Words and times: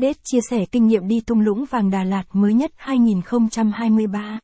update 0.00 0.20
chia 0.24 0.40
sẻ 0.50 0.64
kinh 0.64 0.86
nghiệm 0.86 1.08
đi 1.08 1.20
thung 1.20 1.40
lũng 1.40 1.64
vàng 1.70 1.90
Đà 1.90 2.04
Lạt 2.04 2.24
mới 2.32 2.54
nhất 2.54 2.72
2023. 2.76 4.40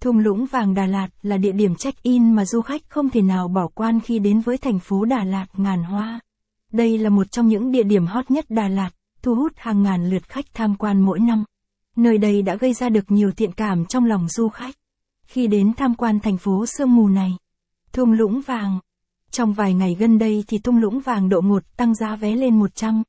Thung 0.00 0.18
lũng 0.18 0.46
vàng 0.46 0.74
Đà 0.74 0.86
Lạt 0.86 1.08
là 1.22 1.36
địa 1.36 1.52
điểm 1.52 1.74
check-in 1.74 2.32
mà 2.32 2.44
du 2.44 2.60
khách 2.60 2.82
không 2.88 3.10
thể 3.10 3.22
nào 3.22 3.48
bỏ 3.48 3.68
quan 3.74 4.00
khi 4.00 4.18
đến 4.18 4.40
với 4.40 4.58
thành 4.58 4.78
phố 4.78 5.04
Đà 5.04 5.24
Lạt 5.24 5.46
ngàn 5.56 5.82
hoa. 5.82 6.20
Đây 6.72 6.98
là 6.98 7.10
một 7.10 7.30
trong 7.30 7.48
những 7.48 7.72
địa 7.72 7.82
điểm 7.82 8.06
hot 8.06 8.30
nhất 8.30 8.44
Đà 8.48 8.68
Lạt, 8.68 8.90
thu 9.22 9.34
hút 9.34 9.52
hàng 9.56 9.82
ngàn 9.82 10.10
lượt 10.10 10.28
khách 10.28 10.54
tham 10.54 10.74
quan 10.74 11.00
mỗi 11.00 11.20
năm. 11.20 11.44
Nơi 11.96 12.18
đây 12.18 12.42
đã 12.42 12.56
gây 12.56 12.72
ra 12.72 12.88
được 12.88 13.10
nhiều 13.10 13.30
thiện 13.32 13.52
cảm 13.52 13.84
trong 13.84 14.04
lòng 14.04 14.28
du 14.28 14.48
khách. 14.48 14.74
Khi 15.26 15.46
đến 15.46 15.72
tham 15.76 15.94
quan 15.94 16.20
thành 16.20 16.38
phố 16.38 16.66
sương 16.66 16.96
mù 16.96 17.08
này, 17.08 17.32
thung 17.92 18.12
lũng 18.12 18.40
vàng. 18.46 18.78
Trong 19.30 19.52
vài 19.52 19.74
ngày 19.74 19.96
gần 19.98 20.18
đây 20.18 20.44
thì 20.48 20.58
thung 20.58 20.78
lũng 20.78 21.00
vàng 21.00 21.28
độ 21.28 21.40
1 21.40 21.76
tăng 21.76 21.94
giá 21.94 22.16
vé 22.16 22.36
lên 22.36 22.58
100. 22.58 23.02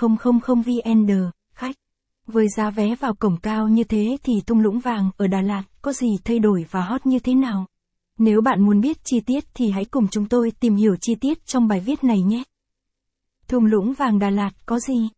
000 0.00 0.62
VND, 0.62 1.10
khách. 1.54 1.76
Với 2.26 2.46
giá 2.56 2.70
vé 2.70 2.94
vào 2.94 3.14
cổng 3.14 3.36
cao 3.42 3.68
như 3.68 3.84
thế 3.84 4.16
thì 4.22 4.32
thung 4.46 4.60
lũng 4.60 4.80
vàng 4.80 5.10
ở 5.16 5.26
Đà 5.26 5.40
Lạt 5.40 5.62
có 5.82 5.92
gì 5.92 6.08
thay 6.24 6.38
đổi 6.38 6.66
và 6.70 6.80
hot 6.80 7.06
như 7.06 7.18
thế 7.18 7.34
nào? 7.34 7.66
Nếu 8.18 8.40
bạn 8.40 8.62
muốn 8.62 8.80
biết 8.80 9.04
chi 9.04 9.20
tiết 9.20 9.44
thì 9.54 9.70
hãy 9.70 9.84
cùng 9.84 10.08
chúng 10.08 10.28
tôi 10.28 10.50
tìm 10.60 10.76
hiểu 10.76 10.96
chi 11.00 11.14
tiết 11.14 11.46
trong 11.46 11.68
bài 11.68 11.80
viết 11.80 12.04
này 12.04 12.22
nhé. 12.22 12.42
Thung 13.48 13.64
lũng 13.64 13.94
vàng 13.94 14.18
Đà 14.18 14.30
Lạt 14.30 14.50
có 14.66 14.78
gì? 14.78 15.08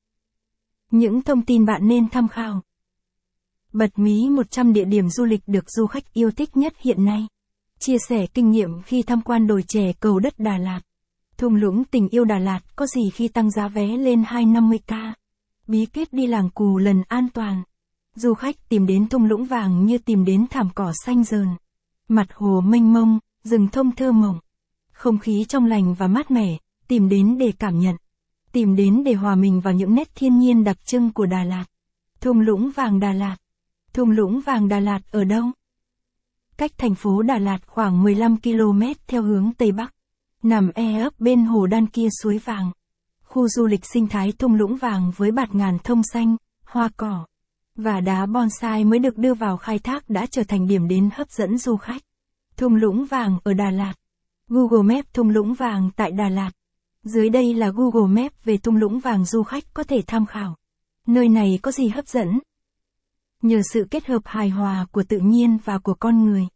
Những 0.91 1.23
thông 1.23 1.43
tin 1.43 1.65
bạn 1.65 1.89
nên 1.89 2.09
tham 2.09 2.29
khảo. 2.29 2.63
Bật 3.73 3.99
mí 3.99 4.29
100 4.29 4.73
địa 4.73 4.85
điểm 4.85 5.09
du 5.09 5.25
lịch 5.25 5.43
được 5.47 5.71
du 5.71 5.87
khách 5.87 6.13
yêu 6.13 6.31
thích 6.31 6.57
nhất 6.57 6.73
hiện 6.79 7.05
nay. 7.05 7.27
Chia 7.79 7.97
sẻ 8.09 8.27
kinh 8.27 8.51
nghiệm 8.51 8.83
khi 8.83 9.03
tham 9.03 9.21
quan 9.21 9.47
đồi 9.47 9.65
chè 9.69 9.93
cầu 10.01 10.19
đất 10.19 10.39
Đà 10.39 10.59
Lạt. 10.59 10.81
Thung 11.39 11.55
lũng 11.55 11.85
tình 11.85 12.09
yêu 12.09 12.25
Đà 12.25 12.39
Lạt 12.39 12.61
có 12.77 12.87
gì 12.87 13.11
khi 13.11 13.29
tăng 13.29 13.51
giá 13.51 13.69
vé 13.69 13.87
lên 13.87 14.23
250k? 14.23 15.13
Bí 15.67 15.87
kết 15.87 16.13
đi 16.13 16.27
làng 16.27 16.51
cù 16.51 16.79
lần 16.79 17.03
an 17.09 17.29
toàn. 17.35 17.63
Du 18.15 18.35
khách 18.35 18.69
tìm 18.69 18.87
đến 18.87 19.09
thung 19.09 19.25
lũng 19.25 19.45
vàng 19.45 19.87
như 19.87 19.99
tìm 19.99 20.25
đến 20.25 20.47
thảm 20.51 20.69
cỏ 20.75 20.93
xanh 21.05 21.25
dờn. 21.25 21.49
Mặt 22.09 22.27
hồ 22.35 22.61
mênh 22.61 22.93
mông, 22.93 23.19
rừng 23.45 23.69
thông 23.69 23.93
thơ 23.93 24.13
mộng. 24.13 24.39
Không 24.93 25.19
khí 25.19 25.45
trong 25.49 25.67
lành 25.67 25.95
và 25.95 26.07
mát 26.07 26.31
mẻ, 26.31 26.57
tìm 26.89 27.09
đến 27.09 27.39
để 27.39 27.53
cảm 27.59 27.79
nhận. 27.79 27.97
Tìm 28.53 28.77
đến 28.77 29.05
để 29.05 29.15
hòa 29.15 29.35
mình 29.35 29.61
vào 29.61 29.75
những 29.75 29.95
nét 29.95 30.11
thiên 30.15 30.39
nhiên 30.39 30.65
đặc 30.65 30.87
trưng 30.87 31.13
của 31.13 31.27
Đà 31.27 31.45
Lạt. 31.45 31.65
Thung 32.21 32.41
lũng 32.41 32.71
vàng 32.75 33.01
Đà 33.01 33.13
Lạt. 33.13 33.37
Thung 33.93 34.11
lũng 34.11 34.41
vàng 34.41 34.69
Đà 34.69 34.81
Lạt 34.81 35.01
ở 35.11 35.25
đâu? 35.25 35.45
Cách 36.57 36.73
thành 36.79 36.95
phố 36.95 37.23
Đà 37.23 37.39
Lạt 37.39 37.59
khoảng 37.67 38.03
15 38.03 38.37
km 38.41 38.83
theo 39.07 39.23
hướng 39.23 39.53
Tây 39.59 39.73
Bắc. 39.73 39.95
Nằm 40.43 40.71
e 40.75 41.01
ấp 41.01 41.21
bên 41.21 41.45
hồ 41.45 41.67
đan 41.67 41.87
kia 41.87 42.09
suối 42.23 42.39
vàng. 42.39 42.71
Khu 43.25 43.49
du 43.49 43.67
lịch 43.67 43.85
sinh 43.85 44.07
thái 44.07 44.33
thung 44.39 44.55
lũng 44.55 44.77
vàng 44.77 45.13
với 45.17 45.31
bạt 45.31 45.55
ngàn 45.55 45.79
thông 45.85 46.03
xanh, 46.13 46.37
hoa 46.65 46.89
cỏ 46.97 47.27
và 47.79 48.01
đá 48.01 48.27
bonsai 48.27 48.85
mới 48.85 48.99
được 48.99 49.19
đưa 49.19 49.35
vào 49.35 49.57
khai 49.57 49.79
thác 49.79 50.11
đã 50.11 50.27
trở 50.27 50.43
thành 50.45 50.67
điểm 50.67 50.89
đến 50.89 51.11
hấp 51.15 51.31
dẫn 51.31 51.59
du 51.59 51.77
khách. 51.77 52.03
Thung 52.57 52.75
lũng 52.75 53.05
vàng 53.05 53.39
ở 53.45 53.55
Đà 53.55 53.71
Lạt. 53.71 53.95
Google 54.49 54.95
Maps 54.95 55.09
thung 55.13 55.29
lũng 55.29 55.55
vàng 55.55 55.91
tại 55.97 56.13
Đà 56.13 56.29
Lạt. 56.29 56.51
Dưới 57.03 57.29
đây 57.29 57.55
là 57.55 57.71
Google 57.71 58.23
Maps 58.23 58.35
về 58.45 58.57
thung 58.57 58.77
lũng 58.77 58.99
vàng 58.99 59.25
du 59.25 59.43
khách 59.43 59.65
có 59.75 59.83
thể 59.83 60.03
tham 60.07 60.27
khảo. 60.27 60.57
Nơi 61.07 61.29
này 61.29 61.59
có 61.63 61.73
gì 61.73 61.89
hấp 61.89 62.09
dẫn? 62.09 62.39
Nhờ 63.43 63.61
sự 63.73 63.87
kết 63.91 64.07
hợp 64.07 64.23
hài 64.25 64.49
hòa 64.49 64.87
của 64.93 65.03
tự 65.03 65.19
nhiên 65.19 65.59
và 65.65 65.79
của 65.79 65.95
con 65.95 66.25
người, 66.25 66.47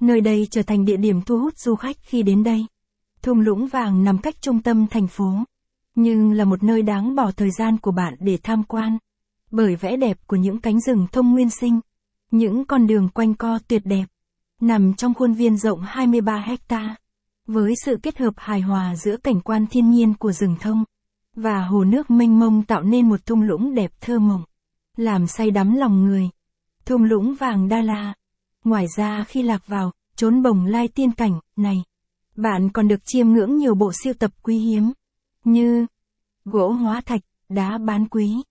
nơi 0.00 0.20
đây 0.20 0.46
trở 0.50 0.62
thành 0.62 0.84
địa 0.84 0.96
điểm 0.96 1.22
thu 1.22 1.38
hút 1.38 1.58
du 1.58 1.74
khách 1.74 1.96
khi 2.02 2.22
đến 2.22 2.44
đây. 2.44 2.66
Thung 3.28 3.40
lũng 3.40 3.66
vàng 3.66 4.04
nằm 4.04 4.18
cách 4.18 4.34
trung 4.40 4.62
tâm 4.62 4.86
thành 4.86 5.06
phố, 5.06 5.44
nhưng 5.94 6.32
là 6.32 6.44
một 6.44 6.62
nơi 6.62 6.82
đáng 6.82 7.14
bỏ 7.14 7.30
thời 7.30 7.50
gian 7.50 7.78
của 7.78 7.90
bạn 7.90 8.14
để 8.20 8.38
tham 8.42 8.62
quan. 8.62 8.98
Bởi 9.50 9.76
vẻ 9.76 9.96
đẹp 9.96 10.18
của 10.26 10.36
những 10.36 10.60
cánh 10.60 10.80
rừng 10.80 11.06
thông 11.12 11.32
nguyên 11.32 11.50
sinh, 11.50 11.80
những 12.30 12.64
con 12.64 12.86
đường 12.86 13.08
quanh 13.08 13.34
co 13.34 13.58
tuyệt 13.68 13.82
đẹp, 13.84 14.04
nằm 14.60 14.94
trong 14.94 15.14
khuôn 15.14 15.32
viên 15.32 15.56
rộng 15.56 15.80
23 15.80 16.38
hecta, 16.46 16.96
với 17.46 17.74
sự 17.84 17.96
kết 18.02 18.18
hợp 18.18 18.34
hài 18.36 18.60
hòa 18.60 18.96
giữa 18.96 19.16
cảnh 19.16 19.40
quan 19.40 19.66
thiên 19.66 19.90
nhiên 19.90 20.14
của 20.14 20.32
rừng 20.32 20.56
thông 20.60 20.84
và 21.36 21.64
hồ 21.64 21.84
nước 21.84 22.10
mênh 22.10 22.38
mông 22.38 22.62
tạo 22.62 22.82
nên 22.82 23.08
một 23.08 23.26
thung 23.26 23.42
lũng 23.42 23.74
đẹp 23.74 23.92
thơ 24.00 24.18
mộng 24.18 24.42
làm 24.96 25.26
say 25.26 25.50
đắm 25.50 25.76
lòng 25.76 26.04
người. 26.04 26.30
Thung 26.84 27.04
lũng 27.04 27.34
vàng 27.34 27.68
Đa 27.68 27.82
La. 27.82 28.14
Ngoài 28.64 28.86
ra 28.96 29.24
khi 29.24 29.42
lạc 29.42 29.66
vào, 29.66 29.92
trốn 30.16 30.42
bồng 30.42 30.66
lai 30.66 30.88
tiên 30.88 31.12
cảnh, 31.12 31.40
này, 31.56 31.82
bạn 32.38 32.68
còn 32.70 32.88
được 32.88 33.00
chiêm 33.04 33.28
ngưỡng 33.28 33.56
nhiều 33.56 33.74
bộ 33.74 33.92
siêu 34.02 34.14
tập 34.18 34.30
quý 34.42 34.58
hiếm, 34.58 34.92
như 35.44 35.86
gỗ 36.44 36.68
hóa 36.68 37.00
thạch, 37.00 37.20
đá 37.48 37.78
bán 37.78 38.08
quý, 38.08 38.42